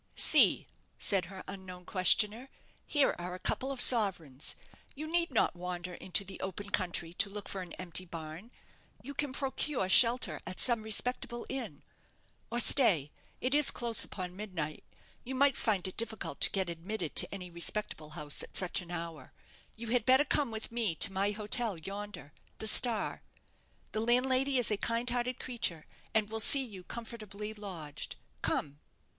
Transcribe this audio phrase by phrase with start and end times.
[0.15, 0.65] "See,"
[0.97, 2.49] said her unknown questioner,
[2.87, 4.55] "here are a couple of sovereigns.
[4.95, 8.49] You need not wander into the open country to look for an empty barn.
[9.03, 11.83] You can procure shelter at some respectable inn.
[12.49, 13.11] Or stay,
[13.41, 14.83] it is close upon midnight:
[15.23, 18.89] you might find it difficult to get admitted to any respectable house at such an
[18.89, 19.33] hour.
[19.75, 23.21] You had better come with me to my hotel yonder, the 'Star'
[23.91, 28.15] the landlady is a kind hearted creature, and will see you comfortably lodged.
[28.41, 28.79] Come!"